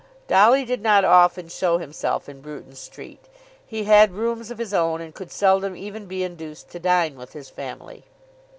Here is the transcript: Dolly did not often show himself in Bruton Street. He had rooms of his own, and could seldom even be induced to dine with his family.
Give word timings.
Dolly 0.27 0.65
did 0.65 0.81
not 0.81 1.05
often 1.05 1.47
show 1.47 1.77
himself 1.77 2.27
in 2.27 2.41
Bruton 2.41 2.73
Street. 2.73 3.27
He 3.63 3.83
had 3.83 4.13
rooms 4.13 4.49
of 4.49 4.57
his 4.57 4.73
own, 4.73 4.99
and 4.99 5.13
could 5.13 5.31
seldom 5.31 5.75
even 5.75 6.07
be 6.07 6.23
induced 6.23 6.71
to 6.71 6.79
dine 6.79 7.15
with 7.17 7.33
his 7.33 7.51
family. 7.51 8.05